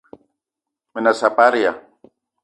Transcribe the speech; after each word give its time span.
Me 0.93 1.03
ne 1.03 1.13
saparia! 1.19 1.75